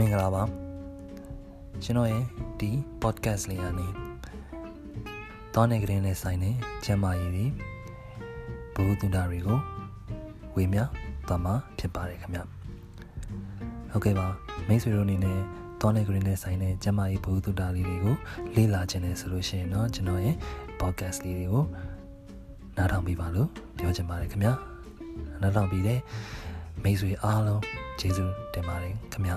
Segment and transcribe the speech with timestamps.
[0.00, 0.42] မင်္ဂလာပါ
[1.84, 2.24] ကျွန်တော်ရဲ့
[2.60, 2.70] ဒီ
[3.02, 3.86] podcast လေးကနေ
[5.54, 6.54] တောင်းနေကြတဲ့နဲ့ဆိုင်တဲ့
[6.84, 7.44] ကျမ်းမာရေးတွေ
[8.74, 9.58] ဘုဟုတုဒ္ဒတွေကို
[10.56, 10.82] ဝေမျှ
[11.28, 12.40] သွားမှာဖြစ်ပါတယ်ခင်ဗျ
[13.90, 14.26] ဟုတ်ကဲ့ပါ
[14.68, 15.38] မိတ်ဆွေတို့အနေနဲ့
[15.80, 18.14] တောင်းနေကြတဲ့နဲ့ဆိုင်တဲ့ကျမ်းမာရေးဘုဟုတုဒ္ဒလေးတွေကို
[18.54, 20.36] လေ့လာခြင်းနဲ့ဆိုလို့ရှိရင်တော့ကျွန်တော်ရဲ့
[20.80, 21.64] podcast လေးတွေကို
[22.76, 24.48] နားထောင်ပေးပါလို့ပြောချင်ပါတယ်ခင်ဗျ
[25.42, 26.00] နားထောင်ပြီးတဲ့
[26.82, 27.62] မိတ်ဆွေအားလုံး
[28.00, 29.34] ကျေးဇူးတင်ပါတယ်ခင်ဗျ